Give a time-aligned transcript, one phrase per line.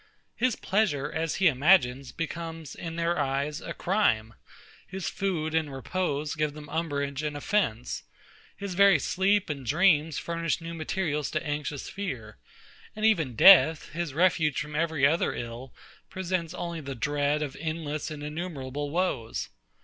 [0.35, 4.33] His pleasure, as he imagines, becomes, in their eyes, a crime:
[4.87, 8.01] his food and repose give them umbrage and offence:
[8.57, 12.39] his very sleep and dreams furnish new materials to anxious fear:
[12.95, 15.71] and even death, his refuge from every other ill,
[16.09, 19.49] presents only the dread of endless and innumerable woes.